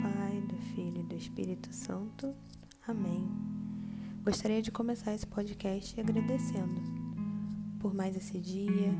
[0.00, 2.34] Pai, do Filho e do Espírito Santo.
[2.86, 3.28] Amém.
[4.24, 6.80] Gostaria de começar esse podcast agradecendo
[7.80, 8.94] por mais esse dia,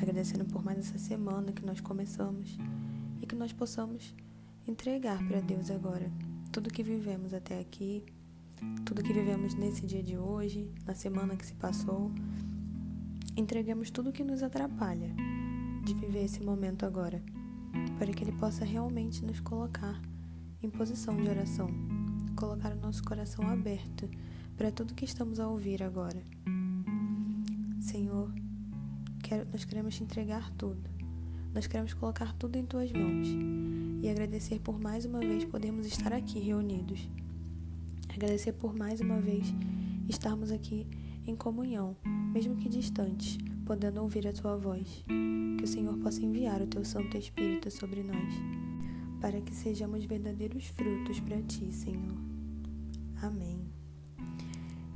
[0.00, 2.58] agradecendo por mais essa semana que nós começamos
[3.22, 4.14] e que nós possamos
[4.66, 6.10] entregar para Deus agora
[6.50, 8.04] tudo que vivemos até aqui,
[8.84, 12.10] tudo que vivemos nesse dia de hoje, na semana que se passou.
[13.36, 15.14] Entreguemos tudo que nos atrapalha
[15.84, 17.22] de viver esse momento agora,
[17.98, 20.00] para que Ele possa realmente nos colocar
[20.62, 21.68] em posição de oração,
[22.36, 24.08] colocar o nosso coração aberto
[24.56, 26.22] para tudo que estamos a ouvir agora.
[27.80, 28.32] Senhor,
[29.22, 30.88] quero, nós queremos te entregar tudo.
[31.54, 33.28] Nós queremos colocar tudo em tuas mãos
[34.02, 37.08] e agradecer por mais uma vez podermos estar aqui reunidos.
[38.08, 39.54] Agradecer por mais uma vez
[40.08, 40.86] estarmos aqui
[41.26, 41.96] em comunhão,
[42.32, 45.04] mesmo que distantes, podendo ouvir a tua voz.
[45.58, 48.34] Que o Senhor possa enviar o teu Santo Espírito sobre nós,
[49.20, 52.16] para que sejamos verdadeiros frutos para ti, Senhor.
[53.22, 53.60] Amém.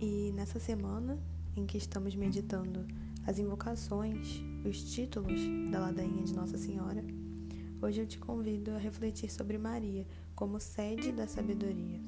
[0.00, 1.18] E nessa semana
[1.56, 2.86] em que estamos meditando
[3.26, 7.04] as invocações, os títulos da ladainha de Nossa Senhora,
[7.82, 12.00] hoje eu te convido a refletir sobre Maria como sede da sabedoria.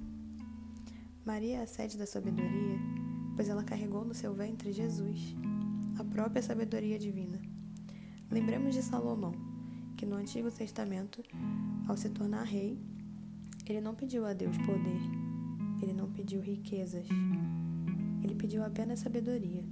[1.24, 2.78] Maria é a sede da sabedoria,
[3.36, 5.34] pois ela carregou no seu ventre Jesus,
[5.98, 7.40] a própria sabedoria divina.
[8.30, 9.32] Lembremos de Salomão,
[9.98, 11.24] que no Antigo Testamento,
[11.88, 12.78] ao se tornar rei,
[13.66, 15.00] ele não pediu a Deus poder,
[15.82, 17.04] ele não pediu riquezas,
[18.22, 19.64] ele pediu apenas sabedoria.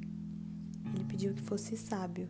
[0.93, 2.29] Ele pediu que fosse sábio,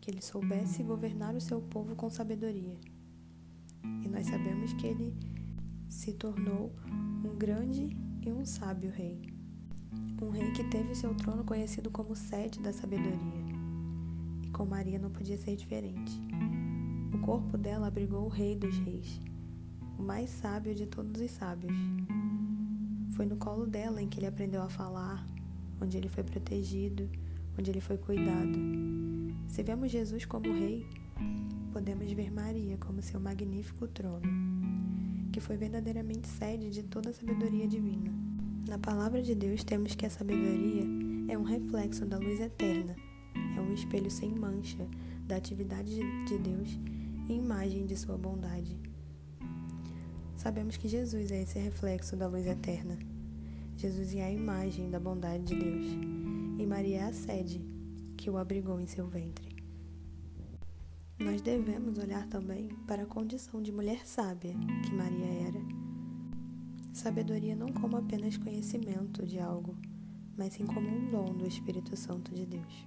[0.00, 2.76] que ele soubesse governar o seu povo com sabedoria.
[4.04, 5.14] E nós sabemos que ele
[5.88, 6.72] se tornou
[7.24, 9.22] um grande e um sábio rei.
[10.20, 13.42] Um rei que teve seu trono conhecido como sede da sabedoria.
[14.42, 16.20] E com Maria não podia ser diferente.
[17.12, 19.20] O corpo dela abrigou o rei dos reis,
[19.98, 21.76] o mais sábio de todos os sábios.
[23.14, 25.26] Foi no colo dela em que ele aprendeu a falar,
[25.80, 27.08] onde ele foi protegido,
[27.58, 28.58] onde ele foi cuidado.
[29.46, 30.86] Se vemos Jesus como rei,
[31.70, 34.22] podemos ver Maria como seu magnífico trono,
[35.30, 38.10] que foi verdadeiramente sede de toda a sabedoria divina.
[38.66, 40.84] Na palavra de Deus temos que a sabedoria
[41.28, 42.96] é um reflexo da luz eterna,
[43.56, 44.88] é um espelho sem mancha
[45.26, 46.78] da atividade de Deus
[47.32, 48.78] imagem de sua bondade.
[50.36, 52.98] Sabemos que Jesus é esse reflexo da luz eterna.
[53.76, 55.86] Jesus é a imagem da bondade de Deus
[56.58, 57.60] e Maria é a sede
[58.16, 59.56] que o abrigou em seu ventre.
[61.18, 64.54] Nós devemos olhar também para a condição de mulher sábia
[64.84, 65.60] que Maria era.
[66.92, 69.76] Sabedoria não como apenas conhecimento de algo,
[70.36, 72.86] mas sim como um dom do Espírito Santo de Deus.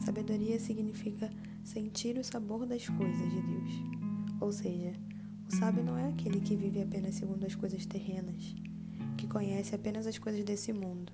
[0.00, 1.30] Sabedoria significa
[1.64, 3.72] sentir o sabor das coisas de Deus.
[4.38, 4.92] Ou seja,
[5.48, 8.54] o sábio não é aquele que vive apenas segundo as coisas terrenas,
[9.16, 11.12] que conhece apenas as coisas desse mundo,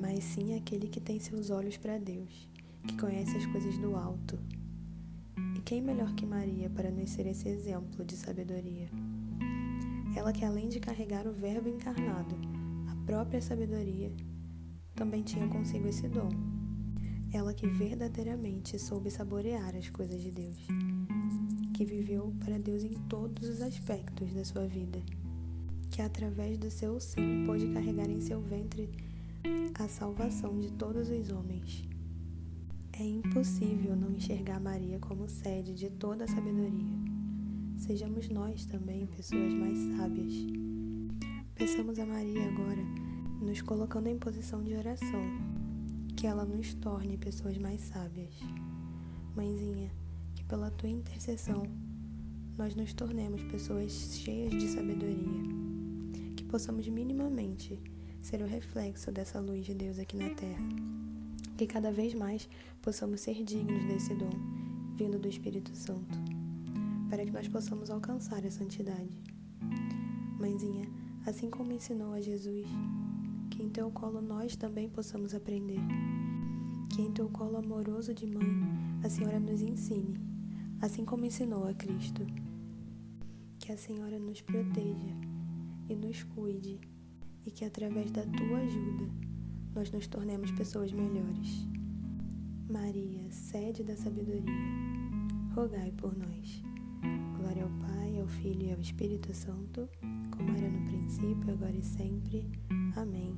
[0.00, 2.48] mas sim aquele que tem seus olhos para Deus,
[2.88, 4.38] que conhece as coisas do alto.
[5.54, 8.90] E quem melhor que Maria para nos ser esse exemplo de sabedoria?
[10.16, 12.34] Ela que, além de carregar o Verbo encarnado,
[12.90, 14.10] a própria sabedoria,
[14.94, 16.55] também tinha consigo esse dom.
[17.32, 20.56] Ela que verdadeiramente soube saborear as coisas de Deus,
[21.74, 25.00] que viveu para Deus em todos os aspectos da sua vida,
[25.90, 28.88] que através do seu sim pôde carregar em seu ventre
[29.78, 31.86] a salvação de todos os homens.
[32.98, 36.96] É impossível não enxergar Maria como sede de toda a sabedoria.
[37.76, 40.32] Sejamos nós também pessoas mais sábias.
[41.54, 42.82] Peçamos a Maria agora,
[43.40, 45.22] nos colocando em posição de oração,
[46.16, 48.32] que ela nos torne pessoas mais sábias.
[49.36, 49.90] Mãezinha,
[50.34, 51.64] que pela tua intercessão
[52.56, 55.42] nós nos tornemos pessoas cheias de sabedoria,
[56.34, 57.78] que possamos minimamente
[58.18, 60.66] ser o reflexo dessa luz de Deus aqui na terra.
[61.58, 62.48] Que cada vez mais
[62.80, 64.32] possamos ser dignos desse dom,
[64.94, 66.18] vindo do Espírito Santo,
[67.10, 69.22] para que nós possamos alcançar a santidade.
[70.38, 70.88] Mãezinha,
[71.26, 72.66] assim como ensinou a Jesus,
[73.56, 75.80] que em teu colo nós também possamos aprender.
[76.90, 78.44] Que em teu colo amoroso de mãe
[79.02, 80.20] a Senhora nos ensine,
[80.80, 82.26] assim como ensinou a Cristo.
[83.58, 85.14] que a Senhora nos proteja
[85.88, 86.78] e nos cuide
[87.44, 89.10] e que através da tua ajuda
[89.74, 91.66] nós nos tornemos pessoas melhores.
[92.68, 94.52] Maria, sede da sabedoria,
[95.54, 96.62] rogai por nós.
[97.38, 99.88] Glória ao Pai, ao Filho e ao Espírito Santo,
[100.30, 102.65] como era no princípio, agora e sempre.
[102.94, 103.36] Amém.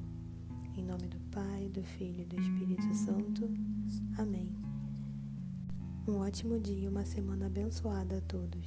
[0.77, 3.51] Em nome do Pai, do Filho e do Espírito Santo.
[4.19, 4.55] Amém.
[6.07, 8.67] Um ótimo dia uma semana abençoada a todos.